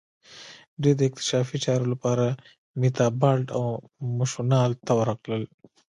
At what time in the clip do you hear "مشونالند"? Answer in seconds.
4.17-4.79